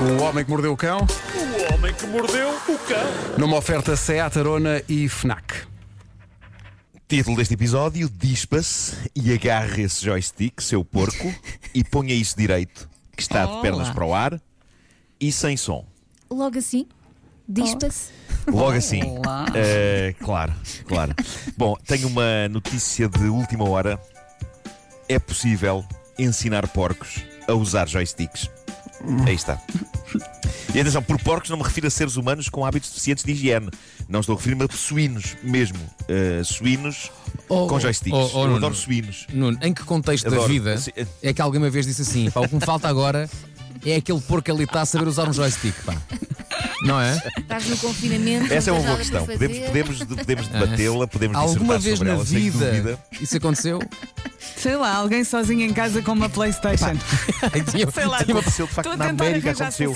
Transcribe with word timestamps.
O 0.00 0.22
Homem 0.22 0.44
que 0.44 0.50
Mordeu 0.50 0.72
o 0.72 0.76
Cão, 0.76 1.06
O 1.34 1.74
homem 1.74 1.92
que 1.94 2.06
mordeu 2.06 2.48
o 2.50 2.78
cão. 2.78 3.36
numa 3.38 3.56
oferta 3.56 3.96
Seat 3.96 4.38
Arona 4.38 4.82
e 4.88 5.08
FNAC. 5.08 5.66
Título 7.08 7.36
deste 7.36 7.54
episódio: 7.54 8.08
Dispa-se 8.08 8.96
e 9.14 9.32
agarre 9.32 9.82
esse 9.82 10.04
joystick, 10.04 10.60
seu 10.62 10.84
porco, 10.84 11.34
e 11.74 11.82
ponha 11.84 12.14
isso 12.14 12.36
direito, 12.36 12.88
que 13.16 13.22
está 13.22 13.44
de 13.44 13.60
pernas 13.60 13.90
para 13.90 14.04
o 14.04 14.14
ar 14.14 14.40
e 15.20 15.30
sem 15.32 15.56
som. 15.56 15.84
Logo 16.30 16.58
assim, 16.58 16.86
dispa-se. 17.48 18.12
Logo 18.46 18.72
assim. 18.72 19.00
Eh, 19.54 20.14
claro, 20.20 20.54
claro. 20.86 21.14
Bom, 21.56 21.76
tenho 21.86 22.08
uma 22.08 22.48
notícia 22.48 23.08
de 23.08 23.24
última 23.24 23.68
hora. 23.68 24.00
É 25.08 25.18
possível 25.18 25.84
ensinar 26.18 26.66
porcos 26.68 27.22
a 27.48 27.52
usar 27.52 27.86
joysticks. 27.88 28.48
Aí 29.26 29.34
está. 29.34 29.60
E 30.74 30.80
atenção, 30.80 31.02
por 31.02 31.20
porcos 31.20 31.50
não 31.50 31.56
me 31.56 31.62
refiro 31.64 31.86
a 31.88 31.90
seres 31.90 32.16
humanos 32.16 32.48
com 32.48 32.64
hábitos 32.64 32.90
deficientes 32.90 33.24
de 33.24 33.32
higiene. 33.32 33.70
Não 34.08 34.20
estou 34.20 34.34
a 34.34 34.38
referir-me 34.38 34.64
a 34.64 34.68
suínos 34.76 35.36
mesmo. 35.42 35.78
Eh, 36.08 36.42
suínos 36.44 37.10
Oh, 37.48 37.66
com 37.66 37.80
joysticks. 37.80 38.12
oh, 38.16 38.30
oh, 38.34 38.38
Eu 38.42 38.44
Nuno. 38.44 38.56
adoro 38.58 38.74
suínos. 38.76 39.26
Nuno, 39.32 39.58
em 39.62 39.74
que 39.74 39.82
contexto 39.82 40.24
da 40.30 40.36
Adoro. 40.36 40.52
vida 40.52 40.78
Sim, 40.78 40.92
eh. 40.96 41.06
é 41.22 41.32
que 41.32 41.42
alguém 41.42 41.60
uma 41.60 41.70
vez 41.70 41.84
disse 41.86 42.02
assim: 42.02 42.30
pá, 42.30 42.40
o 42.40 42.48
que 42.48 42.54
me 42.54 42.60
falta 42.64 42.86
agora 42.88 43.28
é 43.84 43.96
aquele 43.96 44.20
porco 44.20 44.50
ali 44.52 44.62
está 44.64 44.82
a 44.82 44.86
saber 44.86 45.08
usar 45.08 45.28
um 45.28 45.32
joystick, 45.32 45.74
pá. 45.84 45.96
Não 46.82 47.00
é? 47.00 47.20
Estás 47.36 47.66
no 47.66 47.76
confinamento. 47.76 48.52
Essa 48.52 48.70
é 48.70 48.72
uma 48.72 48.82
boa 48.82 48.96
questão. 48.98 49.26
Podemos, 49.26 49.58
podemos, 49.58 49.98
podemos 50.04 50.48
debatê-la, 50.48 51.06
podemos 51.08 51.36
Alguma 51.36 51.78
vez 51.78 51.98
sobre 51.98 52.12
na 52.12 52.14
ela, 52.16 52.24
vida 52.24 52.98
isso 53.20 53.36
aconteceu? 53.36 53.80
Sei 54.56 54.76
lá, 54.76 54.94
alguém 54.94 55.24
sozinho 55.24 55.62
em 55.62 55.72
casa 55.72 56.00
com 56.02 56.12
uma 56.12 56.28
Playstation. 56.28 56.92
Tinha- 57.70 57.90
Sei 57.90 58.06
lá, 58.06 58.22
tinha 58.24 58.36
Aconteceu, 58.38 58.66
de 58.66 58.72
facto, 58.72 58.96
na 58.96 59.08
América 59.08 59.50
aconteceu. 59.50 59.94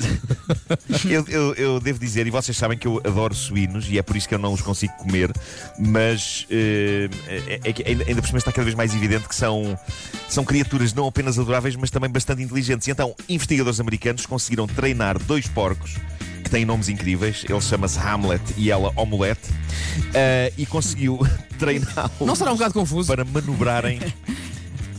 Eu, 1.08 1.24
eu- 1.28 1.54
eu 1.54 1.80
devo 1.80 1.98
dizer, 1.98 2.26
e 2.26 2.30
vocês 2.30 2.56
sabem 2.56 2.76
que 2.76 2.86
eu 2.86 3.00
adoro 3.04 3.34
suínos 3.34 3.86
e 3.88 3.98
é 3.98 4.02
por 4.02 4.16
isso 4.16 4.28
que 4.28 4.34
eu 4.34 4.38
não 4.38 4.52
os 4.52 4.60
consigo 4.62 4.92
comer, 4.94 5.30
mas 5.78 6.46
eh, 6.50 7.08
é, 7.28 7.60
é 7.64 7.88
ainda, 7.88 8.04
ainda 8.08 8.20
por 8.22 8.26
cima 8.26 8.38
está 8.38 8.50
cada 8.52 8.64
vez 8.64 8.74
mais 8.74 8.94
evidente 8.94 9.28
que 9.28 9.34
são, 9.34 9.78
são 10.28 10.44
criaturas 10.44 10.92
não 10.92 11.06
apenas 11.06 11.38
adoráveis, 11.38 11.76
mas 11.76 11.90
também 11.90 12.10
bastante 12.10 12.42
inteligentes. 12.42 12.86
E 12.88 12.90
então, 12.90 13.14
investigadores 13.28 13.78
americanos 13.80 14.26
conseguiram 14.26 14.66
treinar 14.66 15.18
dois 15.22 15.46
porcos 15.46 15.96
que 16.42 16.50
têm 16.50 16.64
nomes 16.64 16.88
incríveis. 16.88 17.44
Ele 17.48 17.60
chama-se 17.60 17.98
Hamlet 17.98 18.42
e 18.56 18.70
ela 18.70 18.92
Omelette. 18.96 19.48
eh, 20.14 20.52
e 20.56 20.66
conseguiu 20.66 21.18
treiná-los 21.58 22.10
Não 22.20 22.34
será 22.34 22.50
um 22.52 22.54
bocado 22.56 22.74
confuso? 22.74 23.08
para 23.08 23.24
manobrarem. 23.24 24.00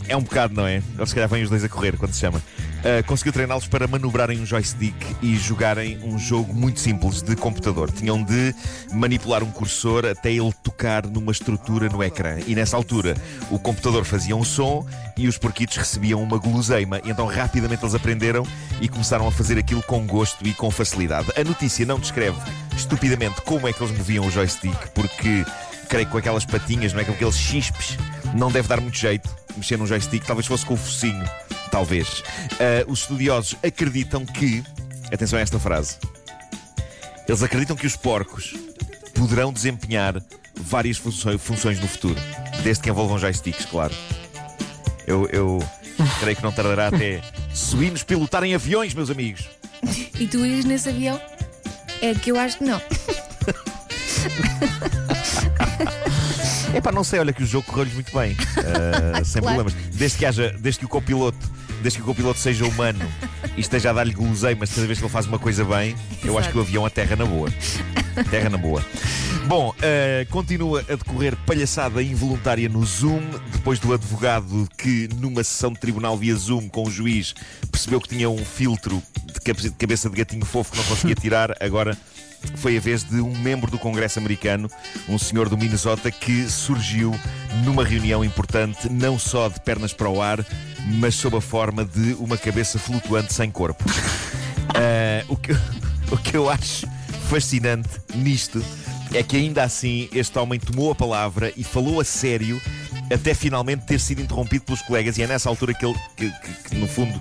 É 0.08 0.16
um 0.16 0.22
bocado, 0.22 0.54
não 0.54 0.66
é? 0.66 0.82
Eles 0.98 1.10
se 1.10 1.16
calhar 1.16 1.30
vêm 1.30 1.44
os 1.44 1.50
dois 1.50 1.64
a 1.64 1.70
correr 1.70 1.98
quando 1.98 2.14
se 2.14 2.20
chama. 2.22 2.42
Uh, 2.88 3.06
conseguiu 3.06 3.34
treiná-los 3.34 3.68
para 3.68 3.86
manobrarem 3.86 4.40
um 4.40 4.46
joystick 4.46 4.96
e 5.22 5.36
jogarem 5.36 6.00
um 6.06 6.18
jogo 6.18 6.54
muito 6.54 6.80
simples 6.80 7.22
de 7.22 7.36
computador. 7.36 7.92
Tinham 7.92 8.24
de 8.24 8.56
manipular 8.94 9.44
um 9.44 9.52
cursor 9.52 10.06
até 10.06 10.32
ele 10.32 10.54
tocar 10.64 11.06
numa 11.06 11.34
estrutura 11.34 11.90
no 11.90 12.02
ecrã. 12.02 12.40
E 12.48 12.56
nessa 12.56 12.78
altura 12.78 13.14
o 13.52 13.60
computador 13.60 14.06
fazia 14.06 14.38
um 14.38 14.44
som 14.46 14.88
e 15.18 15.28
os 15.28 15.38
porquitos 15.38 15.76
recebiam 15.76 16.24
uma 16.24 16.38
guloseima. 16.38 17.02
E 17.04 17.10
então 17.10 17.26
rapidamente 17.26 17.84
eles 17.84 17.94
aprenderam 17.94 18.48
e 18.80 18.88
começaram 18.88 19.28
a 19.28 19.34
fazer 19.34 19.58
aquilo 19.58 19.84
com 19.84 20.08
gosto 20.08 20.48
e 20.48 20.54
com 20.54 20.72
facilidade. 20.72 21.28
A 21.36 21.44
notícia 21.44 21.86
não 21.86 22.00
descreve 22.00 22.40
estupidamente 22.74 23.42
como 23.42 23.68
é 23.68 23.74
que 23.74 23.84
eles 23.84 23.98
moviam 23.98 24.26
o 24.26 24.32
joystick, 24.32 24.78
porque 24.94 25.44
creio 25.90 26.06
que 26.06 26.12
com 26.14 26.20
aquelas 26.20 26.46
patinhas, 26.46 26.94
não 26.94 27.02
é? 27.02 27.04
Com 27.04 27.12
aqueles 27.12 27.36
chispes, 27.36 27.98
não 28.34 28.50
deve 28.50 28.70
dar 28.70 28.80
muito 28.80 28.98
jeito 28.98 29.30
mexer 29.58 29.78
num 29.78 29.88
joystick, 29.88 30.24
talvez 30.26 30.46
fosse 30.46 30.66
com 30.66 30.76
o 30.76 30.78
focinho. 30.78 31.26
Talvez. 31.72 32.24
Ah, 32.54 32.86
os 32.88 33.02
estudiosos 33.02 33.56
acreditam 33.64 34.26
que. 34.26 34.64
Atenção 35.12 35.40
a 35.40 35.42
esta 35.42 35.60
frase. 35.60 35.98
Eles 37.28 37.44
acreditam 37.44 37.76
que 37.76 37.88
os 37.88 37.96
porcos 37.96 38.56
poderão 39.14 39.52
desempenhar 39.52 40.22
várias 40.56 40.98
funções, 40.98 41.42
funções 41.42 41.80
no 41.80 41.88
futuro, 41.88 42.20
desde 42.64 42.84
que 42.84 42.90
envolvam 42.90 43.18
joysticks, 43.18 43.66
claro. 43.66 43.94
Eu, 45.06 45.28
eu 45.32 45.60
creio 46.20 46.36
que 46.36 46.44
não 46.44 46.52
tardará 46.52 46.88
até 46.96 47.22
suínos 47.54 48.04
pilotarem 48.04 48.54
aviões, 48.54 48.94
meus 48.94 49.10
amigos. 49.10 49.48
E 50.20 50.28
tu 50.28 50.46
ires 50.46 50.66
nesse 50.66 50.90
avião? 50.90 51.20
É 52.02 52.14
que 52.14 52.32
eu 52.32 52.40
acho 52.40 52.58
que 52.58 52.64
não. 52.64 52.82
É 56.74 56.82
pá, 56.82 56.92
não 56.92 57.04
sei, 57.04 57.20
olha 57.20 57.32
que 57.34 57.44
o 57.44 57.46
jogo 57.46 57.66
correu-lhes 57.66 57.94
muito 57.94 58.14
bem, 58.18 58.36
ah, 58.58 59.24
sem 59.26 59.42
Claro. 59.42 59.58
problemas. 59.58 59.74
Desde 59.94 60.18
que 60.18 60.26
haja, 60.26 60.56
desde 60.60 60.80
que 60.80 60.86
o 60.86 60.90
copiloto, 60.90 61.50
desde 61.82 61.98
que 62.00 62.04
o 62.04 62.06
copiloto 62.06 62.40
seja 62.40 62.66
humano 62.66 63.00
e 63.56 63.62
esteja 63.62 63.90
a 63.90 63.94
dar-lhe 63.94 64.14
guloseimas 64.14 64.70
cada 64.74 64.86
vez 64.86 65.00
que 65.00 65.06
ele 65.06 65.12
faz 65.12 65.26
uma 65.26 65.40
coisa 65.40 65.64
bem, 65.64 65.96
eu 66.24 66.38
acho 66.38 66.50
que 66.50 66.58
o 66.58 66.62
avião 66.62 66.86
aterra 66.86 67.16
na 67.16 67.26
boa. 67.26 67.50
Terra 68.30 68.50
na 68.50 68.58
boa. 68.58 68.84
Bom, 69.48 69.74
ah, 69.82 70.26
continua 70.30 70.82
a 70.82 70.96
decorrer 70.96 71.34
palhaçada 71.46 72.04
involuntária 72.04 72.68
no 72.68 72.84
Zoom, 72.86 73.22
depois 73.54 73.80
do 73.80 73.94
advogado 73.94 74.68
que, 74.78 75.08
numa 75.16 75.42
sessão 75.42 75.72
de 75.72 75.80
tribunal 75.80 76.18
via 76.18 76.36
Zoom 76.36 76.68
com 76.68 76.84
o 76.84 76.92
juiz, 76.92 77.34
percebeu 77.72 78.02
que 78.02 78.10
tinha 78.10 78.30
um 78.30 78.44
filtro 78.44 79.02
de 79.26 79.40
cabe- 79.40 79.62
de 79.62 79.72
cabeça 79.72 80.10
de 80.10 80.18
gatinho 80.18 80.46
fofo 80.46 80.74
que 80.74 80.78
não 80.78 80.84
conseguia 80.84 81.16
tirar, 81.20 81.56
agora 81.62 81.98
foi 82.58 82.76
a 82.76 82.80
vez 82.82 83.06
de 83.06 83.22
um 83.22 83.34
membro 83.38 83.72
do 83.72 83.80
Congresso 83.80 84.20
americano, 84.20 84.70
um 85.08 85.18
senhor 85.18 85.48
do 85.48 85.58
Minnesota, 85.58 86.12
que 86.12 86.50
surgiu 86.50 87.18
numa 87.64 87.86
reunião 87.86 88.26
importante, 88.26 88.90
não 88.92 89.18
só 89.18 89.48
de 89.48 89.62
pernas 89.62 89.94
para 89.94 90.10
o 90.10 90.22
ar, 90.22 90.46
mas 91.00 91.16
sob 91.16 91.38
a 91.38 91.42
forma 91.42 91.86
de 91.86 92.14
uma 92.20 92.38
cabeça 92.38 92.78
flutuante 92.78 93.34
sem 93.34 93.50
corpo. 93.50 93.82
Ah, 94.76 95.24
o, 95.30 95.38
que, 95.38 95.54
o 96.12 96.18
que 96.18 96.36
eu 96.36 96.50
acho 96.50 96.86
fascinante 97.30 97.90
nisto 98.16 98.64
é 99.14 99.22
que 99.24 99.38
ainda 99.38 99.64
assim 99.64 100.10
este 100.14 100.38
homem 100.40 100.60
tomou 100.60 100.92
a 100.92 100.96
palavra 100.96 101.52
e 101.56 101.64
falou 101.64 102.00
a 102.00 102.04
sério 102.04 102.62
até 103.14 103.34
finalmente 103.34 103.86
ter 103.86 104.00
sido 104.00 104.22
interrompido 104.22 104.66
pelos 104.66 104.82
colegas 104.82 105.18
e 105.18 105.24
é 105.24 105.28
nessa 105.28 105.48
altura 105.50 105.74
que 105.74 105.86
ele 105.86 105.96
que, 106.16 106.30
que- 106.30 106.70
que, 106.70 106.76
no 106.76 106.88
fundo 106.88 107.18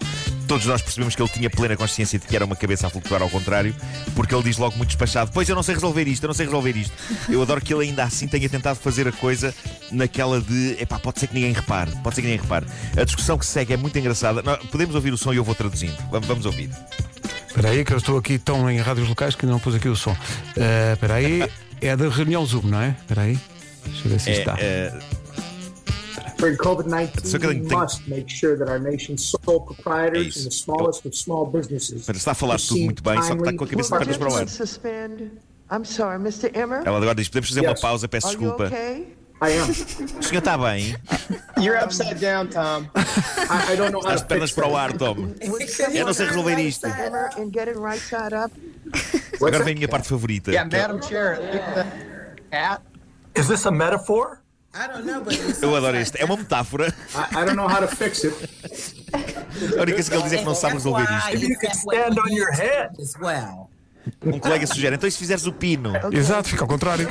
todos 0.48 0.64
nós 0.66 0.80
percebemos 0.80 1.14
que 1.16 1.22
ele 1.22 1.28
tinha 1.28 1.50
plena 1.50 1.76
consciência 1.76 2.18
de 2.18 2.26
que 2.26 2.34
era 2.36 2.44
uma 2.44 2.54
cabeça 2.56 2.86
a 2.86 2.90
flutuar 2.90 3.20
ao 3.22 3.28
contrário 3.30 3.74
porque 4.14 4.34
ele 4.34 4.44
diz 4.44 4.56
logo 4.58 4.76
muito 4.76 4.88
despachado 4.90 5.30
pois 5.32 5.48
eu 5.48 5.54
não 5.56 5.62
sei 5.62 5.74
resolver 5.74 6.06
isto, 6.08 6.22
eu 6.24 6.28
não 6.28 6.34
sei 6.34 6.46
resolver 6.46 6.76
isto. 6.76 6.92
Eu 7.28 7.42
adoro 7.42 7.60
que 7.60 7.72
ele 7.74 7.84
ainda 7.88 8.04
assim 8.04 8.26
tenha 8.28 8.48
tentado 8.48 8.78
fazer 8.78 9.06
a 9.08 9.12
coisa 9.12 9.54
naquela 9.90 10.40
de, 10.40 10.76
epá, 10.80 10.98
pode 10.98 11.18
ser 11.20 11.26
que 11.28 11.34
ninguém 11.34 11.52
repare 11.52 11.90
pode 12.02 12.14
ser 12.14 12.22
que 12.22 12.28
ninguém 12.28 12.40
repare. 12.42 12.66
A 12.96 13.04
discussão 13.04 13.36
que 13.38 13.46
segue 13.46 13.72
é 13.72 13.76
muito 13.76 13.98
engraçada. 13.98 14.42
Podemos 14.70 14.94
ouvir 14.94 15.12
o 15.12 15.18
som 15.18 15.32
e 15.32 15.36
eu 15.36 15.44
vou 15.44 15.54
traduzindo. 15.54 15.96
Vamos, 16.10 16.26
vamos 16.28 16.46
ouvir 16.46 16.70
Espera 17.56 17.70
aí, 17.70 17.84
que 17.84 17.92
eu 17.92 17.96
estou 17.96 18.18
aqui 18.18 18.38
tão 18.38 18.70
em 18.70 18.78
rádios 18.78 19.08
locais 19.08 19.34
que 19.34 19.46
não 19.46 19.58
pus 19.58 19.74
aqui 19.74 19.88
o 19.88 19.96
som. 19.96 20.14
Espera 20.92 21.14
aí, 21.14 21.42
é 21.80 21.96
da 21.96 22.08
reunião 22.08 22.44
Zoom, 22.44 22.62
não 22.66 22.80
é? 22.82 22.90
Espera 23.00 23.22
aí. 23.22 23.38
Deixa 23.86 24.06
eu 24.06 24.10
ver 24.10 24.20
se 24.20 24.30
É, 24.30 24.38
está. 24.38 24.56
é, 24.58 24.98
During 26.38 26.56
COVID 26.58 26.84
19, 26.90 27.12
So 27.26 27.38
we 27.38 27.54
think- 27.54 27.74
must 27.74 28.02
make 28.10 28.30
sure 28.30 28.58
that 28.58 28.70
our 28.70 28.78
nation's 28.78 29.22
sole 29.22 29.60
proprietors 29.64 30.36
Isso. 30.36 30.40
and 30.40 30.50
the 30.50 30.54
smallest 30.54 31.06
of 31.08 31.16
small 31.16 31.46
businesses. 31.46 32.00
Espera, 32.00 32.18
está 32.18 32.32
a 32.32 32.34
falar 32.34 32.58
tudo 32.58 32.78
muito 32.80 33.02
bem, 33.02 33.14
só 33.22 33.34
que 33.34 33.40
está 33.40 33.52
com 33.56 33.64
a 33.64 33.66
cabeça 33.68 33.92
de 33.92 33.98
pernas 33.98 34.16
para 34.18 34.28
o 34.30 34.36
ar. 34.36 34.48
Suspend. 34.48 35.30
I'm 35.72 35.84
sorry, 35.86 36.16
Mr. 36.16 36.48
Emmer. 36.54 36.82
Ela 36.84 36.98
agora 36.98 37.14
diz: 37.14 37.28
podemos 37.28 37.48
fazer 37.48 37.60
uma 37.62 37.70
Yes. 37.70 37.80
pausa, 37.80 38.06
peço 38.06 38.26
Are 38.26 38.36
you 38.36 38.40
desculpa. 38.42 38.66
okay? 38.66 39.16
I 39.40 39.52
am. 39.58 39.68
O 40.18 40.22
senhor 40.22 40.38
está 40.38 40.56
bem? 40.56 40.96
You're 41.58 41.76
upside 41.82 42.18
down, 42.18 42.48
Tom. 42.48 42.88
I, 42.94 43.72
I 43.72 43.76
don't 43.76 43.92
know 43.92 44.00
how 44.00 44.12
As 44.12 44.22
to 44.22 44.26
pernas 44.26 44.50
fix 44.50 44.54
para 44.54 44.68
o 44.68 44.76
ar, 44.76 44.92
Tom. 44.94 45.34
Eu 45.92 46.06
não 46.06 46.14
sei 46.14 46.26
resolver 46.26 46.58
isto. 46.58 46.86
Mr. 46.86 47.06
Emmer, 47.06 47.30
and 47.36 47.50
get 47.52 47.68
it 47.68 47.78
right 47.78 48.00
side 48.00 48.34
up. 48.34 48.50
What's 49.38 49.42
Agora 49.42 49.64
vem 49.64 49.74
a 49.74 49.76
minha 49.76 49.88
parte 49.88 50.08
favorita. 50.08 50.50
Yeah, 50.50 50.74
é- 50.74 50.80
Madam 50.82 51.02
Chair. 51.02 51.38
Is 53.34 53.48
this 53.48 53.66
a 53.66 53.70
metaphor? 53.70 54.38
Eu 55.62 55.76
adoro 55.76 55.96
este. 55.96 56.20
É 56.20 56.24
uma 56.24 56.36
metáfora. 56.36 56.88
I, 56.88 57.42
I 57.42 57.44
don't 57.44 57.56
know 57.56 57.68
how 57.68 57.80
to 57.80 57.88
fix 57.88 58.24
it. 58.24 58.34
A 59.78 59.82
única 59.82 59.94
coisa 59.94 60.10
que 60.10 60.16
ele 60.16 60.22
diz 60.24 60.32
é 60.32 60.38
que 60.38 60.44
não 60.44 60.54
sabe 60.54 60.74
resolver 60.74 61.02
isto. 61.02 61.36
You 61.36 61.58
can 61.58 61.70
stand 61.72 62.18
on 62.18 62.30
your 62.30 62.52
head. 62.52 62.90
Um 64.24 64.38
colega 64.38 64.66
sugere: 64.66 64.96
então 64.96 65.08
e 65.08 65.12
se 65.12 65.18
fizeres 65.18 65.46
o 65.46 65.52
pino? 65.52 65.92
Exato, 66.12 66.48
fica 66.48 66.62
ao 66.64 66.68
contrário. 66.68 67.08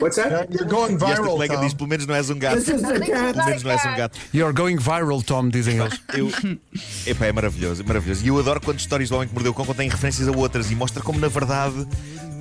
What's 0.00 0.16
that? 0.16 0.48
You're 0.52 0.68
going 0.68 0.92
E 0.92 0.94
esta 0.94 1.06
viral, 1.06 1.30
colega 1.32 1.56
diz: 1.58 1.72
Tom. 1.72 1.76
pelo 1.78 1.88
menos 1.90 2.06
não 2.06 2.14
és 2.14 2.30
um 2.30 2.38
gato. 2.38 2.56
This 2.56 2.68
is 2.68 2.82
the 2.82 3.00
cat. 3.00 3.32
Pelo 3.34 3.46
menos 3.46 3.62
não 3.62 3.70
és 3.70 3.84
um 3.84 3.96
gato. 3.96 4.18
You're 4.34 4.52
going 4.52 4.76
viral, 4.76 5.22
Tom, 5.22 5.48
dizem 5.48 5.78
eles. 5.78 6.00
Eu... 6.14 6.30
Epá, 7.06 7.26
é 7.26 7.32
maravilhoso, 7.32 7.82
é 7.82 7.86
maravilhoso. 7.86 8.24
E 8.24 8.28
eu 8.28 8.38
adoro 8.38 8.60
quando 8.60 8.78
histórias 8.78 9.08
do 9.08 9.16
Homem 9.16 9.28
que 9.28 9.34
Mordeu 9.34 9.52
o 9.52 9.54
Cão 9.54 9.64
contêm 9.64 9.88
referências 9.88 10.28
a 10.28 10.32
outras 10.32 10.70
e 10.70 10.74
mostra 10.74 11.02
como, 11.02 11.18
na 11.18 11.28
verdade, 11.28 11.86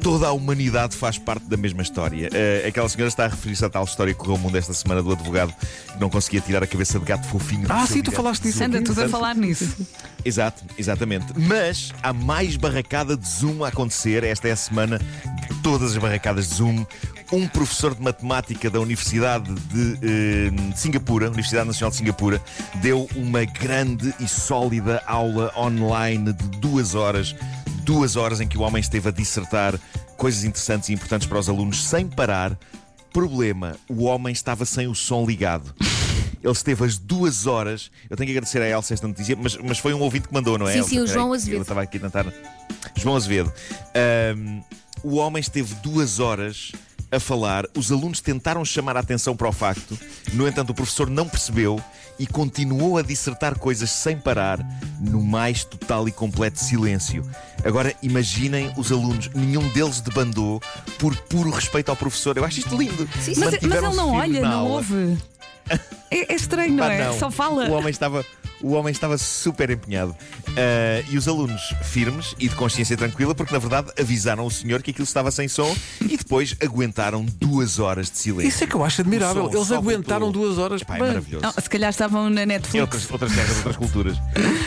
toda 0.01 0.27
a 0.27 0.31
humanidade 0.31 0.95
faz 0.95 1.17
parte 1.17 1.45
da 1.47 1.55
mesma 1.57 1.81
história. 1.81 2.29
Eh, 2.33 2.65
aquela 2.67 2.89
senhora 2.89 3.07
está 3.07 3.25
a 3.25 3.27
referir-se 3.29 3.63
à 3.63 3.69
tal 3.69 3.83
história 3.85 4.13
que 4.13 4.19
correu 4.19 4.35
o 4.35 4.39
mundo 4.39 4.57
esta 4.57 4.73
semana 4.73 5.01
do 5.01 5.11
advogado 5.13 5.53
que 5.53 5.99
não 5.99 6.09
conseguia 6.09 6.41
tirar 6.41 6.61
a 6.61 6.67
cabeça 6.67 6.99
de 6.99 7.05
gato 7.05 7.25
fofinho. 7.27 7.67
do 7.67 7.71
Ah, 7.71 7.85
sim, 7.87 8.01
tu 8.01 8.11
falaste 8.11 8.43
disso. 8.43 8.63
Anda 8.63 8.81
tudo 8.81 9.01
a 9.03 9.09
falar 9.09 9.35
nisso. 9.35 9.75
Exato, 10.25 10.63
exatamente. 10.77 11.27
Mas 11.37 11.91
há 12.01 12.11
mais 12.13 12.55
barracada 12.57 13.15
de 13.15 13.27
Zoom 13.27 13.63
a 13.63 13.69
acontecer. 13.69 14.23
Esta 14.23 14.47
é 14.47 14.51
a 14.51 14.55
semana 14.55 14.99
todas 15.63 15.93
as 15.93 15.97
barracadas 15.97 16.49
de 16.49 16.55
Zoom. 16.55 16.85
Um 17.31 17.47
professor 17.47 17.95
de 17.95 18.01
matemática 18.01 18.69
da 18.69 18.79
Universidade 18.79 19.51
de 19.51 19.97
eh, 20.03 20.75
Singapura, 20.75 21.27
Universidade 21.27 21.65
Nacional 21.65 21.89
de 21.89 21.97
Singapura, 21.97 22.41
deu 22.75 23.09
uma 23.15 23.45
grande 23.45 24.13
e 24.19 24.27
sólida 24.27 25.01
aula 25.07 25.51
online 25.57 26.33
de 26.33 26.47
duas 26.59 26.93
horas. 26.93 27.33
Duas 27.83 28.15
horas 28.15 28.41
em 28.41 28.47
que 28.47 28.57
o 28.57 28.61
homem 28.61 28.81
esteve 28.81 29.09
a 29.09 29.11
dissertar 29.11 29.79
coisas 30.17 30.43
interessantes 30.43 30.89
e 30.89 30.93
importantes 30.93 31.27
para 31.27 31.39
os 31.39 31.49
alunos 31.49 31.83
sem 31.83 32.07
parar. 32.07 32.57
Problema: 33.11 33.75
o 33.89 34.03
homem 34.03 34.33
estava 34.33 34.65
sem 34.65 34.87
o 34.87 34.93
som 34.93 35.25
ligado. 35.25 35.73
Ele 36.43 36.51
esteve 36.51 36.83
as 36.83 36.97
duas 36.97 37.47
horas. 37.47 37.89
Eu 38.09 38.17
tenho 38.17 38.27
que 38.27 38.33
agradecer 38.33 38.61
a 38.61 38.67
Elsa 38.67 38.93
esta 38.93 39.07
notícia, 39.07 39.35
mas, 39.35 39.57
mas 39.57 39.79
foi 39.79 39.93
um 39.93 40.01
ouvinte 40.01 40.27
que 40.27 40.33
mandou, 40.33 40.57
não 40.57 40.67
é? 40.67 40.73
Sim, 40.73 40.79
Elsa? 40.79 40.89
sim, 40.89 40.99
o 40.99 41.07
João 41.07 41.31
Azevedo. 41.31 41.59
Eu 41.59 41.61
estava 41.61 41.81
aqui 41.81 41.97
a 41.97 42.01
tentar. 42.01 42.25
João 42.97 43.15
Azevedo. 43.15 43.51
Ahm, 43.95 44.61
o 45.03 45.15
homem 45.15 45.41
esteve 45.41 45.75
duas 45.75 46.19
horas 46.19 46.71
a 47.11 47.19
falar, 47.19 47.65
os 47.77 47.91
alunos 47.91 48.21
tentaram 48.21 48.65
chamar 48.65 48.97
a 48.97 49.01
atenção 49.01 49.35
para 49.35 49.47
o 49.47 49.51
facto, 49.51 49.97
no 50.33 50.47
entanto, 50.47 50.71
o 50.71 50.73
professor 50.73 51.09
não 51.09 51.29
percebeu 51.29 51.79
e 52.17 52.25
continuou 52.25 52.97
a 52.97 53.01
dissertar 53.01 53.57
coisas 53.59 53.89
sem 53.91 54.17
parar, 54.17 54.59
no 54.99 55.21
mais 55.21 55.63
total 55.63 56.07
e 56.07 56.11
completo 56.11 56.59
silêncio. 56.59 57.23
Agora 57.63 57.93
imaginem 58.01 58.73
os 58.77 58.91
alunos, 58.91 59.29
nenhum 59.33 59.67
deles 59.69 60.01
debandou 60.01 60.61
por 60.97 61.15
puro 61.15 61.51
respeito 61.51 61.89
ao 61.89 61.95
professor. 61.95 62.37
Eu 62.37 62.45
acho 62.45 62.59
isto 62.59 62.75
lindo. 62.75 63.07
Sim. 63.19 63.33
Mas, 63.37 63.51
mas 63.61 63.83
ele 63.83 63.95
não 63.95 64.13
olha, 64.13 64.41
não 64.41 64.67
ouve. 64.67 65.17
É, 66.09 66.33
é 66.33 66.35
estranho, 66.35 66.73
não 66.73 66.83
Pá, 66.83 66.93
é? 66.93 67.05
não. 67.07 67.19
Só 67.19 67.31
fala. 67.31 67.69
O 67.69 67.73
homem 67.73 67.89
estava, 67.89 68.25
o 68.63 68.71
homem 68.73 68.91
estava 68.91 69.17
super 69.17 69.69
empenhado. 69.69 70.15
Ah, 70.57 71.03
e 71.11 71.17
os 71.17 71.27
alunos 71.27 71.61
firmes 71.83 72.33
e 72.39 72.47
de 72.49 72.55
consciência 72.55 72.97
tranquila, 72.97 73.35
porque 73.35 73.53
na 73.53 73.59
verdade 73.59 73.91
avisaram 73.99 74.45
o 74.45 74.51
senhor 74.51 74.81
que 74.81 74.89
aquilo 74.91 75.03
estava 75.03 75.29
sem 75.29 75.47
som 75.47 75.75
e 76.01 76.17
depois 76.17 76.55
aguentaram 76.63 77.23
duas 77.39 77.77
horas 77.77 78.09
de 78.09 78.17
silêncio. 78.17 78.47
Isso 78.49 78.63
é 78.63 78.67
que 78.67 78.75
eu 78.75 78.83
acho 78.83 79.01
admirável. 79.01 79.49
Eles 79.53 79.71
aguentaram 79.71 80.27
voltou. 80.27 80.43
duas 80.43 80.57
horas. 80.57 80.81
Epá, 80.81 80.95
é 80.95 80.99
maravilhoso. 80.99 81.43
Não, 81.45 81.51
se 81.51 81.69
calhar 81.69 81.89
estavam 81.89 82.29
na 82.29 82.45
Netflix. 82.45 82.81
outras, 82.81 83.11
outras 83.11 83.31
terras, 83.35 83.57
outras 83.57 83.75
culturas. 83.75 84.17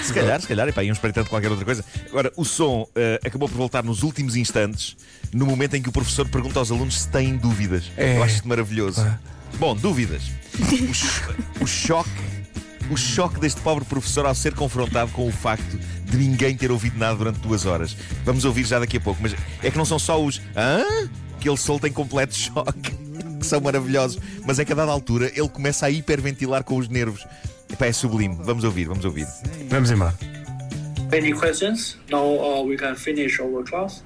Se 0.05 0.13
calhar, 0.13 0.41
se 0.41 0.47
calhar, 0.47 0.69
epá, 0.69 0.83
iam 0.85 0.93
espreitando 0.93 1.29
qualquer 1.31 1.51
outra 1.51 1.65
coisa. 1.65 1.85
Agora, 2.09 2.33
o 2.37 2.45
som 2.45 2.87
eh, 2.95 3.19
acabou 3.25 3.49
por 3.49 3.57
voltar 3.57 3.83
nos 3.83 4.03
últimos 4.03 4.37
instantes, 4.37 4.97
no 5.33 5.47
momento 5.47 5.75
em 5.75 5.83
que 5.83 5.89
o 5.89 5.93
professor 5.93 6.29
pergunta 6.29 6.59
aos 6.59 6.71
alunos 6.71 7.01
se 7.01 7.09
têm 7.09 7.37
dúvidas. 7.37 7.85
É. 7.97 8.19
Eu 8.19 8.23
acho 8.23 8.37
isto 8.37 8.49
maravilhoso. 8.49 9.05
Bom, 9.59 9.75
dúvidas. 9.75 10.23
O, 10.91 10.95
cho- 10.95 11.35
o 11.61 11.67
choque. 11.67 12.11
O 12.91 12.97
choque 12.97 13.41
deste 13.41 13.61
pobre 13.61 13.85
professor 13.85 14.27
ao 14.27 14.35
ser 14.35 14.55
confrontado 14.55 15.11
com 15.11 15.27
o 15.27 15.33
facto 15.33 15.79
de 16.05 16.17
ninguém 16.17 16.57
ter 16.57 16.71
ouvido 16.71 16.99
nada 16.99 17.17
durante 17.17 17.41
duas 17.41 17.67
horas. 17.67 17.97
Vamos 18.25 18.45
ouvir 18.45 18.65
já 18.65 18.79
daqui 18.79 18.97
a 18.97 19.01
pouco, 19.01 19.21
mas 19.23 19.35
é 19.63 19.71
que 19.71 19.77
não 19.77 19.85
são 19.85 19.99
só 19.99 20.23
os 20.23 20.41
hã? 20.57 20.85
que 21.41 21.49
ele 21.49 21.57
solta 21.57 21.89
em 21.89 21.93
completo 21.93 22.35
choque, 22.35 22.93
que 23.39 23.47
são 23.47 23.61
maravilhosos, 23.61 24.19
mas 24.45 24.59
é 24.59 24.65
que 24.65 24.73
a 24.73 24.77
dada 24.77 24.91
altura 24.91 25.31
ele 25.35 25.49
começa 25.49 25.87
a 25.87 25.91
hiperventilar 25.91 26.65
com 26.65 26.77
os 26.77 26.89
nervos. 26.89 27.27
Epá, 27.71 27.87
é 27.87 27.93
sublime. 27.93 28.37
Vamos 28.41 28.65
ouvir, 28.65 28.87
vamos 28.87 29.05
ouvir. 29.05 29.27
Vamos 29.69 29.91
embora. 29.91 30.15
Any 31.13 31.33
questions? 31.33 31.97
Now 32.11 32.25
uh, 32.25 32.63
we 32.63 32.77
can 32.77 32.95
finish 32.95 33.41
our 33.41 33.65
class. 33.65 34.03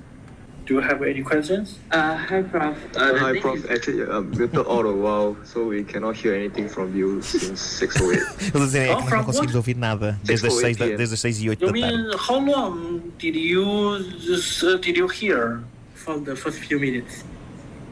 Do 0.70 0.76
you 0.76 0.82
have 0.82 1.02
any 1.02 1.20
questions? 1.20 1.80
Uh, 1.90 2.14
hi, 2.14 2.42
Prof. 2.42 2.76
Uh, 2.96 3.18
hi, 3.18 3.40
Prof. 3.40 3.68
Actually, 3.68 4.02
uh, 4.04 4.20
muted 4.20 4.64
all 4.66 4.84
the 4.84 4.92
while, 4.92 5.36
so 5.42 5.64
we 5.66 5.82
cannot 5.82 6.14
hear 6.14 6.32
anything 6.32 6.68
from 6.68 6.94
you 6.96 7.20
since 7.22 7.60
608. 7.60 8.54
Eles 8.54 8.70
dizem 8.70 8.82
é 8.86 8.94
Oh, 8.94 8.98
que 8.98 9.02
nós 9.02 9.08
from 9.08 9.18
não 9.18 9.24
conseguimos 9.24 9.54
what? 9.54 9.56
ouvir 9.56 9.74
nada 9.74 10.16
desde 10.22 10.46
as, 10.46 10.52
Six 10.52 10.54
to 10.54 10.60
6 10.60 10.68
eight 10.70 10.78
da, 10.78 10.84
PM. 10.86 10.96
desde 10.96 11.14
as 11.14 11.20
6 11.20 11.40
e 11.40 11.50
8 11.50 11.60
You 11.60 11.72
da 11.72 11.80
tarde. 11.80 11.96
mean 11.96 12.10
how 12.16 12.38
long 12.38 13.00
did 13.18 13.34
you 13.34 13.98
just, 14.20 14.62
uh, 14.62 14.76
did 14.76 14.96
you 14.96 15.08
hear 15.08 15.60
from 15.92 16.22
the 16.22 16.36
first 16.36 16.60
few 16.60 16.78
minutes? 16.78 17.24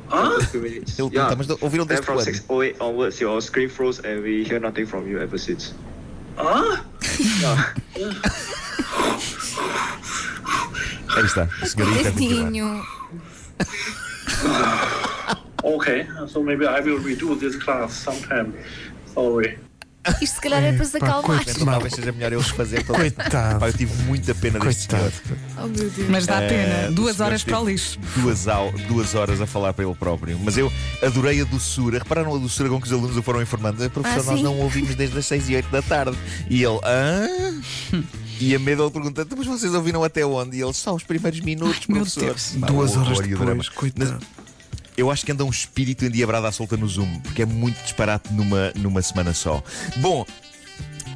Huh? 0.09 0.37
Just 0.39 0.53
few 0.53 0.61
minutes. 0.63 0.97
Ele 1.01 1.11
yeah. 1.13 1.35
pergunta, 1.35 1.49
mas 1.51 1.61
ouviram 1.61 1.85
Then 1.85 1.97
desde 1.97 2.07
from 2.07 2.15
quando? 2.15 2.27
608 2.27 2.77
onwards, 2.81 3.21
your 3.21 3.43
screen 3.43 3.69
froze 3.69 3.99
and 4.05 4.23
we 4.23 4.45
hear 4.45 4.61
nothing 4.61 4.87
from 4.87 5.09
you 5.11 5.19
ever 5.21 5.37
since. 5.37 5.75
Huh? 6.37 6.77
Yeah. 7.43 7.75
Aí 11.17 11.25
está, 11.25 11.49
a 11.63 11.67
senhora 11.67 11.93
hiperventilar. 11.93 12.45
Tadinho. 12.45 12.83
Okay, 15.65 16.07
so 16.29 16.41
maybe 16.43 16.65
I 16.67 16.81
will 16.81 16.99
redo 17.03 17.35
this 17.39 17.57
class 17.57 17.93
sometime. 17.93 18.53
Sorry. 19.13 19.59
Isto 20.23 20.37
se 20.37 20.41
calhar 20.41 20.63
é 20.63 20.73
para 20.73 20.85
se 20.85 20.99
Pá, 20.99 21.07
acalmar. 21.07 21.25
coitado. 21.45 21.51
Então, 21.51 21.67
talvez 21.67 21.93
seja 21.95 22.13
melhor 22.13 22.33
eu 22.33 22.41
refazer 22.41 22.87
todo 22.87 22.97
Coitado. 22.97 23.59
Pá, 23.61 23.69
eu 23.69 23.73
tive 23.73 23.93
muita 24.05 24.35
pena 24.35 24.59
deste 24.61 24.91
senhor. 24.91 25.13
Oh 25.59 25.67
meu 25.67 25.91
Deus. 25.91 26.09
Mas 26.09 26.27
dá 26.27 26.41
Eh, 26.43 26.49
pena. 26.49 26.89
o 26.91 26.95
Duas 26.95 27.21
horas 27.21 27.43
para 27.45 27.61
o 27.61 27.69
lixo. 27.69 27.99
Duas, 28.17 28.47
au- 28.49 28.73
duas 28.87 29.15
horas 29.17 29.41
a 29.41 29.47
falar 29.47 29.73
para 29.75 29.85
ele 29.85 29.95
próprio. 29.97 30.39
Mas 30.43 30.57
eu 30.57 30.73
adorei 31.03 31.43
a 31.43 31.45
doçura. 31.45 31.99
Repararam 31.99 32.35
a 32.35 32.39
doçura 32.39 32.69
com 32.71 32.81
que 32.81 32.87
os 32.87 32.93
alunos 32.93 33.17
o 33.17 33.23
foram 33.23 33.43
informando? 33.43 33.83
"Eh, 33.85 33.89
Professor, 33.89 34.21
Ah, 34.21 34.25
nós 34.25 34.39
sim. 34.39 34.45
não 34.45 34.57
ouvimos 34.61 34.95
desde 34.95 35.19
as 35.19 35.27
6 35.27 35.49
e 35.51 35.57
8 35.57 35.69
da 35.71 35.83
tarde. 35.83 36.17
E 36.49 36.63
ele, 36.63 36.79
hã? 36.85 37.29
E 38.41 38.55
a 38.55 38.59
medo 38.59 38.83
ele 38.85 38.91
pergunta, 38.91 39.23
"Então, 39.23 39.37
mas 39.39 39.47
vocês 39.47 39.75
ouviram 39.75 40.03
até 40.05 40.25
onde? 40.25 40.57
E 40.57 40.63
ele, 40.63 40.73
só 40.73 40.95
os 40.95 41.03
primeiros 41.03 41.41
minutos, 41.41 41.87
professor. 41.87 42.25
Deus. 42.25 42.55
Pá, 42.61 42.67
Duas 42.69 42.95
o 42.97 43.01
horas 43.01 43.19
horror 43.19 43.29
e 43.29 43.35
o 43.35 43.39
drama. 43.39 43.51
depois. 43.53 43.69
Coitado. 43.69 44.19
Eu 44.97 45.11
acho 45.11 45.25
que 45.25 45.31
anda 45.31 45.45
um 45.45 45.51
espírito 45.51 46.05
endiabrado 46.05 46.47
à 46.47 46.53
solta 46.53 46.77
no 46.77 46.89
Zoom, 46.89 47.21
porque 47.21 47.43
é 47.43 47.47
muito 47.47 47.81
disparate 47.83 48.33
numa, 48.33 48.73
numa 48.75 49.01
semana 49.01 49.33
só. 49.33 49.63
Bom, 49.99 50.27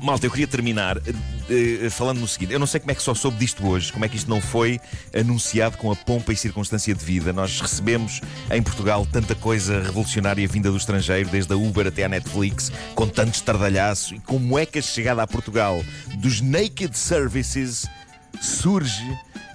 malta, 0.03 0.27
eu 0.27 0.31
queria 0.31 0.47
terminar 0.47 0.99
eh, 0.99 1.89
falando 1.91 2.19
no 2.19 2.29
seguinte: 2.29 2.53
eu 2.53 2.59
não 2.59 2.67
sei 2.67 2.81
como 2.81 2.91
é 2.91 2.95
que 2.95 3.03
só 3.03 3.15
soube 3.15 3.39
disto 3.39 3.67
hoje, 3.67 3.93
como 3.93 4.05
é 4.05 4.09
que 4.09 4.17
isto 4.17 4.29
não 4.29 4.41
foi 4.41 4.81
anunciado 5.15 5.77
com 5.79 5.91
a 5.91 5.97
pompa 5.97 6.33
e 6.33 6.37
circunstância 6.37 6.95
de 6.95 7.05
vida. 7.05 7.33
Nós 7.33 7.61
recebemos 7.61 8.21
em 8.51 8.63
Portugal 8.63 9.07
tanta 9.11 9.35
coisa 9.35 9.81
revolucionária 9.83 10.47
vinda 10.49 10.71
do 10.71 10.77
estrangeiro, 10.77 11.29
desde 11.29 11.53
a 11.53 11.57
Uber 11.57 11.87
até 11.87 12.05
à 12.05 12.09
Netflix, 12.09 12.73
com 12.95 13.07
tanto 13.07 13.35
estardalhaço. 13.35 14.15
E 14.15 14.21
como 14.21 14.59
é 14.59 14.67
que 14.67 14.79
a 14.79 14.83
chegada 14.83 15.23
a 15.23 15.27
Portugal 15.27 15.83
dos 16.19 16.41
Naked 16.41 16.97
Services 16.97 17.87
surge 18.41 19.03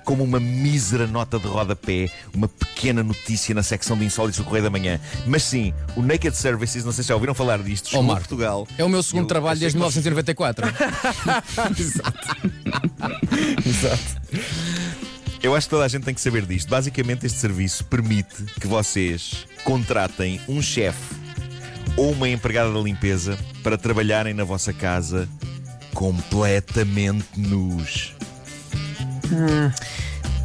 como 0.07 0.23
uma 0.23 0.39
mísera 0.39 1.05
nota 1.05 1.37
de 1.37 1.45
rodapé, 1.47 2.09
uma 2.33 2.47
pequena 2.47 3.03
notícia 3.03 3.53
na 3.53 3.61
secção 3.61 3.97
de 3.97 4.05
insólitos 4.05 4.37
do 4.39 4.45
Correio 4.45 4.63
da 4.63 4.69
Manhã. 4.69 5.01
Mas 5.25 5.43
sim, 5.43 5.73
o 5.97 6.01
Naked 6.01 6.33
Services, 6.33 6.85
não 6.85 6.93
sei 6.93 7.03
se 7.03 7.09
já 7.09 7.13
ouviram 7.15 7.33
falar 7.33 7.61
disto, 7.61 7.89
chegou 7.89 8.03
Marco, 8.03 8.21
Portugal. 8.21 8.65
É 8.77 8.85
o 8.85 8.89
meu 8.89 9.03
segundo 9.03 9.23
Eu 9.23 9.27
trabalho 9.27 9.59
desde 9.59 9.77
que 9.77 9.83
vocês- 9.83 10.05
1994. 10.05 10.65
Eu 15.43 15.53
acho 15.53 15.67
que 15.67 15.71
toda 15.71 15.83
a 15.83 15.87
gente 15.89 16.03
tem 16.03 16.13
que 16.13 16.21
saber 16.21 16.45
disto. 16.45 16.69
Basicamente, 16.69 17.25
este 17.25 17.39
serviço 17.39 17.83
permite 17.83 18.43
que 18.61 18.67
vocês 18.67 19.45
contratem 19.65 20.39
um 20.47 20.61
chefe 20.61 21.15
ou 21.97 22.13
uma 22.13 22.29
empregada 22.29 22.71
da 22.71 22.79
limpeza 22.79 23.37
para 23.61 23.77
trabalharem 23.77 24.33
na 24.33 24.45
vossa 24.45 24.71
casa 24.71 25.27
completamente 25.93 27.27
nus. 27.37 28.15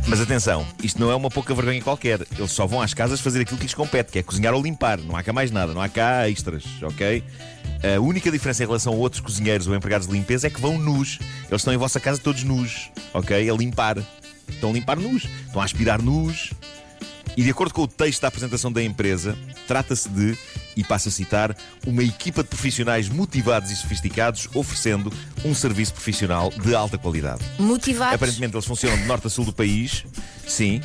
Mas 0.06 0.20
atenção, 0.20 0.66
isto 0.82 1.00
não 1.00 1.10
é 1.10 1.14
uma 1.14 1.30
pouca 1.30 1.54
vergonha 1.54 1.80
qualquer. 1.80 2.20
Eles 2.36 2.50
só 2.50 2.66
vão 2.66 2.82
às 2.82 2.92
casas 2.92 3.20
fazer 3.20 3.40
aquilo 3.40 3.56
que 3.56 3.64
lhes 3.64 3.74
compete, 3.74 4.10
que 4.10 4.18
é 4.18 4.22
cozinhar 4.22 4.52
ou 4.52 4.62
limpar. 4.62 4.98
Não 4.98 5.16
há 5.16 5.22
cá 5.22 5.32
mais 5.32 5.50
nada, 5.50 5.72
não 5.72 5.80
há 5.80 5.88
cá 5.88 6.28
extras, 6.28 6.64
ok? 6.82 7.22
A 7.96 8.00
única 8.00 8.30
diferença 8.30 8.62
em 8.62 8.66
relação 8.66 8.92
a 8.92 8.96
outros 8.96 9.20
cozinheiros 9.20 9.66
ou 9.66 9.74
empregados 9.74 10.06
de 10.06 10.12
limpeza 10.12 10.46
é 10.46 10.50
que 10.50 10.60
vão 10.60 10.76
nus. 10.78 11.18
Eles 11.48 11.60
estão 11.60 11.72
em 11.72 11.76
vossa 11.76 12.00
casa 12.00 12.20
todos 12.20 12.42
nus, 12.42 12.90
ok? 13.14 13.48
A 13.48 13.54
limpar. 13.54 13.98
Estão 14.48 14.70
a 14.70 14.72
limpar 14.72 14.98
nus. 14.98 15.24
Estão 15.46 15.60
a 15.62 15.64
aspirar 15.64 16.02
nus. 16.02 16.52
E 17.36 17.42
de 17.42 17.50
acordo 17.50 17.72
com 17.72 17.82
o 17.82 17.88
texto 17.88 18.20
da 18.22 18.28
apresentação 18.28 18.70
da 18.70 18.82
empresa, 18.82 19.36
trata-se 19.66 20.08
de, 20.08 20.36
e 20.76 20.84
passo 20.84 21.08
a 21.08 21.10
citar, 21.10 21.56
uma 21.86 22.02
equipa 22.02 22.42
de 22.42 22.48
profissionais 22.50 23.08
motivados 23.08 23.70
e 23.70 23.76
sofisticados 23.76 24.48
oferecendo 24.54 25.10
um 25.44 25.54
serviço 25.54 25.94
profissional 25.94 26.50
de 26.50 26.74
alta 26.74 26.98
qualidade. 26.98 27.42
Motivados. 27.58 28.14
Aparentemente 28.16 28.54
eles 28.54 28.66
funcionam 28.66 28.98
de 28.98 29.04
norte 29.04 29.26
a 29.26 29.30
sul 29.30 29.44
do 29.46 29.52
país. 29.52 30.04
Sim, 30.46 30.82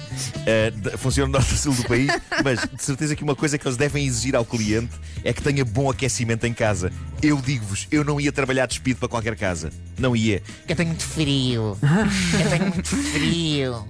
de- 0.81 0.97
funcionam 0.97 1.29
de 1.29 1.37
norte 1.37 1.53
a 1.53 1.57
sul 1.57 1.73
do 1.73 1.83
país, 1.83 2.09
mas 2.43 2.61
de 2.61 2.81
certeza 2.81 3.13
que 3.15 3.23
uma 3.23 3.35
coisa 3.35 3.57
que 3.57 3.67
eles 3.67 3.75
devem 3.75 4.05
exigir 4.05 4.33
ao 4.35 4.45
cliente 4.45 4.93
é 5.25 5.33
que 5.33 5.41
tenha 5.41 5.65
bom 5.65 5.89
aquecimento 5.89 6.45
em 6.45 6.53
casa. 6.53 6.93
Eu 7.21 7.41
digo-vos, 7.41 7.87
eu 7.91 8.05
não 8.05 8.21
ia 8.21 8.31
trabalhar 8.31 8.67
despido 8.67 8.97
para 8.99 9.09
qualquer 9.09 9.35
casa. 9.35 9.69
Não 9.99 10.15
ia. 10.15 10.41
Eu 10.67 10.75
tenho 10.77 10.89
muito 10.89 11.03
frio. 11.03 11.77
Eu 12.39 12.49
tenho 12.49 12.67
muito 12.71 12.95
frio. 12.95 13.85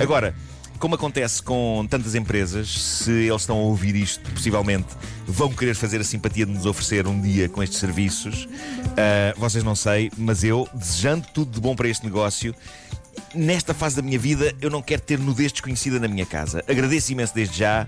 Agora, 0.00 0.34
como 0.82 0.96
acontece 0.96 1.40
com 1.40 1.86
tantas 1.88 2.16
empresas, 2.16 2.68
se 2.68 3.12
eles 3.12 3.42
estão 3.42 3.56
a 3.56 3.60
ouvir 3.60 3.94
isto, 3.94 4.28
possivelmente 4.32 4.88
vão 5.28 5.48
querer 5.52 5.76
fazer 5.76 6.00
a 6.00 6.04
simpatia 6.04 6.44
de 6.44 6.50
nos 6.50 6.66
oferecer 6.66 7.06
um 7.06 7.20
dia 7.20 7.48
com 7.48 7.62
estes 7.62 7.78
serviços. 7.78 8.48
Ah, 8.96 9.32
vocês 9.36 9.62
não 9.62 9.76
sei, 9.76 10.10
mas 10.18 10.42
eu, 10.42 10.68
desejando 10.74 11.24
tudo 11.32 11.52
de 11.52 11.60
bom 11.60 11.76
para 11.76 11.88
este 11.88 12.04
negócio, 12.04 12.52
nesta 13.32 13.72
fase 13.72 13.94
da 13.94 14.02
minha 14.02 14.18
vida, 14.18 14.52
eu 14.60 14.68
não 14.70 14.82
quero 14.82 15.00
ter 15.02 15.20
nudez 15.20 15.52
desconhecida 15.52 16.00
na 16.00 16.08
minha 16.08 16.26
casa. 16.26 16.64
Agradeço 16.66 17.12
imenso 17.12 17.32
desde 17.32 17.56
já, 17.56 17.86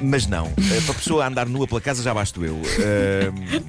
mas 0.00 0.26
não. 0.26 0.46
Ah, 0.46 0.82
para 0.84 0.90
a 0.90 0.96
pessoa 0.96 1.24
andar 1.24 1.46
nua 1.46 1.68
pela 1.68 1.80
casa, 1.80 2.02
já 2.02 2.12
basto 2.12 2.44
eu. 2.44 2.60
Ah, 2.80 3.62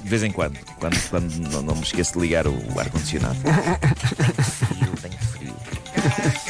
de 0.00 0.08
vez 0.08 0.22
em 0.22 0.30
quando, 0.30 0.60
quando, 0.78 0.96
quando 1.10 1.28
não, 1.50 1.62
não 1.62 1.74
me 1.74 1.82
esqueço 1.82 2.12
de 2.12 2.20
ligar 2.20 2.46
o 2.46 2.78
ar-condicionado. 2.78 3.36
Frio, 4.68 4.92
tenho 5.02 5.18
frio. 5.18 6.41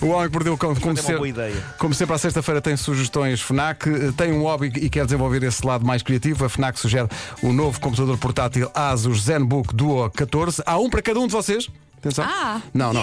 O 0.00 0.08
Homem 0.08 0.28
que 0.28 0.32
Mordeu 0.34 0.54
o 0.54 0.58
Cão, 0.58 0.74
como, 0.74 0.98
é 0.98 1.28
ideia. 1.28 1.64
como 1.78 1.94
sempre, 1.94 2.14
à 2.14 2.18
sexta-feira 2.18 2.60
tem 2.60 2.76
sugestões 2.76 3.40
FNAC. 3.40 4.12
Tem 4.16 4.32
um 4.32 4.42
hobby 4.42 4.72
e 4.76 4.88
quer 4.88 5.04
desenvolver 5.04 5.42
esse 5.42 5.64
lado 5.66 5.84
mais 5.84 6.02
criativo. 6.02 6.44
A 6.44 6.48
FNAC 6.48 6.78
sugere 6.78 7.08
o 7.42 7.52
novo 7.52 7.80
computador 7.80 8.16
portátil 8.18 8.70
Asus 8.74 9.22
ZenBook 9.24 9.74
Duo 9.74 10.10
14. 10.10 10.62
Há 10.66 10.78
um 10.78 10.90
para 10.90 11.02
cada 11.02 11.20
um 11.20 11.26
de 11.26 11.32
vocês. 11.32 11.68
Atenção. 12.04 12.24
Ah, 12.28 12.60
não, 12.74 12.92
não. 12.92 13.02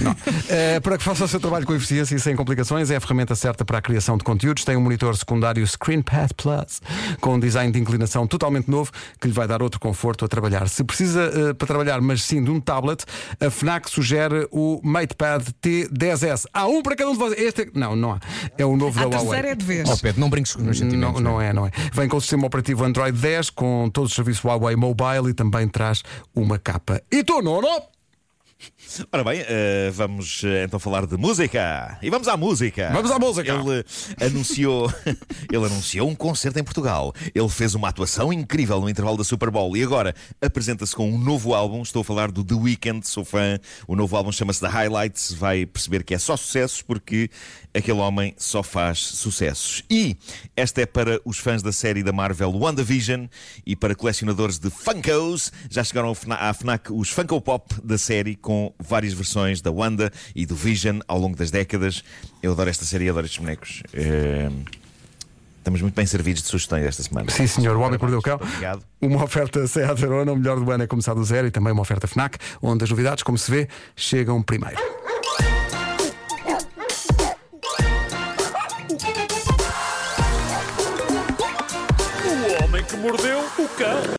não. 0.00 0.16
Eh, 0.48 0.78
para 0.80 0.96
que 0.96 1.02
faça 1.02 1.24
o 1.24 1.28
seu 1.28 1.40
trabalho 1.40 1.66
com 1.66 1.74
eficiência 1.74 2.14
e 2.14 2.20
sem 2.20 2.36
complicações, 2.36 2.90
é 2.90 2.96
a 2.96 3.00
ferramenta 3.00 3.34
certa 3.34 3.64
para 3.64 3.78
a 3.78 3.82
criação 3.82 4.16
de 4.16 4.22
conteúdos. 4.22 4.64
Tem 4.64 4.76
um 4.76 4.80
monitor 4.80 5.16
secundário 5.16 5.66
ScreenPad 5.66 6.30
Plus 6.36 6.80
com 7.20 7.34
um 7.34 7.40
design 7.40 7.72
de 7.72 7.78
inclinação 7.80 8.26
totalmente 8.26 8.70
novo 8.70 8.92
que 9.20 9.26
lhe 9.26 9.34
vai 9.34 9.48
dar 9.48 9.62
outro 9.62 9.80
conforto 9.80 10.24
a 10.24 10.28
trabalhar. 10.28 10.68
Se 10.68 10.84
precisa 10.84 11.22
eh, 11.34 11.52
para 11.54 11.66
trabalhar, 11.66 12.00
mas 12.00 12.22
sim 12.22 12.42
de 12.42 12.50
um 12.50 12.60
tablet, 12.60 13.04
a 13.40 13.50
FNAC 13.50 13.90
sugere 13.90 14.46
o 14.52 14.80
MatePad 14.84 15.42
T10S. 15.62 16.44
Há 16.54 16.66
um 16.68 16.82
para 16.82 16.94
cada 16.94 17.10
um 17.10 17.14
de 17.14 17.18
vocês. 17.18 17.40
Este 17.40 17.62
é... 17.62 17.66
Não, 17.74 17.96
não 17.96 18.12
há. 18.12 18.20
É 18.56 18.64
o 18.64 18.76
novo 18.76 19.00
A 19.00 19.08
da 19.08 19.18
Huawei. 19.18 19.40
é 19.50 19.54
de 19.56 19.64
vez. 19.64 19.88
Oh, 19.90 19.96
Pedro, 19.96 20.20
não 20.20 20.30
brinques 20.30 20.52
com 20.52 20.60
os 20.60 20.64
meus 20.64 20.80
Não, 20.80 20.90
sentimentos. 20.90 21.20
não 21.20 21.40
é, 21.40 21.52
não 21.52 21.66
é. 21.66 21.70
Vem 21.92 22.08
com 22.08 22.16
o 22.16 22.20
sistema 22.20 22.46
operativo 22.46 22.84
Android 22.84 23.18
10, 23.18 23.50
com 23.50 23.90
todos 23.90 24.10
os 24.10 24.14
serviços 24.14 24.44
Huawei 24.44 24.76
Mobile 24.76 25.30
e 25.30 25.34
também 25.34 25.66
traz 25.68 26.02
uma 26.34 26.58
capa. 26.58 27.02
E 27.10 27.24
tu, 27.24 27.42
não? 27.42 27.56
Ora 29.12 29.22
bem, 29.24 29.44
eh, 29.46 29.90
vamos 29.92 30.42
eh, 30.44 30.64
então 30.64 30.78
falar 30.78 31.06
de 31.06 31.16
música. 31.16 31.98
E 32.02 32.10
vamos 32.10 32.28
à 32.28 32.36
música. 32.36 32.90
Vamos 32.92 33.10
à 33.10 33.18
música. 33.18 33.52
Ele 33.52 33.84
eh, 34.20 34.26
anunciou, 34.26 34.92
ele 35.52 35.66
anunciou 35.66 36.08
um 36.08 36.14
concerto 36.14 36.58
em 36.58 36.64
Portugal. 36.64 37.12
Ele 37.34 37.48
fez 37.48 37.74
uma 37.74 37.88
atuação 37.88 38.32
incrível 38.32 38.80
no 38.80 38.88
intervalo 38.88 39.16
da 39.16 39.24
Super 39.24 39.50
Bowl 39.50 39.76
e 39.76 39.82
agora 39.82 40.14
apresenta-se 40.40 40.94
com 40.94 41.10
um 41.10 41.18
novo 41.18 41.54
álbum. 41.54 41.82
Estou 41.82 42.00
a 42.02 42.04
falar 42.04 42.30
do 42.30 42.44
The 42.44 42.54
Weeknd, 42.54 43.06
sou 43.06 43.24
fã. 43.24 43.58
O 43.86 43.94
novo 43.94 44.16
álbum 44.16 44.32
chama-se 44.32 44.60
The 44.60 44.68
Highlights. 44.68 45.32
Vai 45.32 45.66
perceber 45.66 46.02
que 46.02 46.14
é 46.14 46.18
só 46.18 46.36
sucessos 46.36 46.82
porque 46.82 47.30
aquele 47.74 47.98
homem 47.98 48.34
só 48.38 48.62
faz 48.62 48.98
sucessos. 48.98 49.82
E 49.90 50.16
esta 50.56 50.80
é 50.80 50.86
para 50.86 51.20
os 51.24 51.38
fãs 51.38 51.62
da 51.62 51.72
série 51.72 52.02
da 52.02 52.12
Marvel 52.12 52.50
WandaVision 52.50 53.26
e 53.66 53.76
para 53.76 53.94
colecionadores 53.94 54.58
de 54.58 54.70
Funkos. 54.70 55.52
Já 55.68 55.84
chegaram 55.84 56.14
à 56.30 56.54
FNAC 56.54 56.92
os 56.92 57.10
Funko 57.10 57.40
Pop 57.40 57.74
da 57.82 57.98
série 57.98 58.34
com 58.46 58.72
várias 58.78 59.12
versões 59.12 59.60
da 59.60 59.72
Wanda 59.72 60.12
e 60.32 60.46
do 60.46 60.54
Vision 60.54 61.00
ao 61.08 61.18
longo 61.18 61.36
das 61.36 61.50
décadas. 61.50 62.04
Eu 62.40 62.52
adoro 62.52 62.70
esta 62.70 62.84
série 62.84 63.08
adoro 63.08 63.26
estes 63.26 63.40
bonecos. 63.40 63.82
Eh, 63.92 64.48
Estamos 65.58 65.82
muito 65.82 65.96
bem 65.96 66.06
servidos 66.06 66.42
de 66.42 66.48
sugestões 66.48 66.84
esta 66.84 67.02
semana. 67.02 67.28
Sim, 67.28 67.48
senhor. 67.48 67.76
O 67.76 67.80
Homem 67.80 67.98
que 67.98 68.04
Mordeu 68.04 68.20
o 68.20 68.22
Cão. 68.22 68.36
Obrigado. 68.40 68.84
Uma 69.00 69.24
oferta 69.24 69.66
Seat 69.66 70.04
Arona, 70.04 70.30
o 70.30 70.36
melhor 70.36 70.60
do 70.60 70.70
ano 70.70 70.84
é 70.84 70.86
começar 70.86 71.12
do 71.12 71.24
zero 71.24 71.48
e 71.48 71.50
também 71.50 71.72
uma 71.72 71.82
oferta 71.82 72.06
FNAC, 72.06 72.38
onde 72.62 72.84
as 72.84 72.90
novidades, 72.90 73.24
como 73.24 73.36
se 73.36 73.50
vê, 73.50 73.68
chegam 73.96 74.40
primeiro. 74.40 74.76